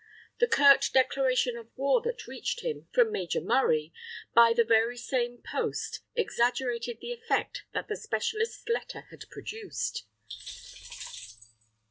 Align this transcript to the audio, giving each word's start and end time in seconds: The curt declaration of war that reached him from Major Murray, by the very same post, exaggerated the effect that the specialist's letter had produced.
The 0.39 0.47
curt 0.47 0.89
declaration 0.93 1.55
of 1.55 1.69
war 1.77 2.01
that 2.01 2.25
reached 2.25 2.61
him 2.61 2.87
from 2.91 3.11
Major 3.11 3.39
Murray, 3.39 3.93
by 4.33 4.51
the 4.51 4.63
very 4.63 4.97
same 4.97 5.37
post, 5.43 5.99
exaggerated 6.15 6.97
the 6.99 7.11
effect 7.13 7.65
that 7.75 7.87
the 7.87 7.95
specialist's 7.95 8.67
letter 8.67 9.01
had 9.11 9.29
produced. 9.29 10.05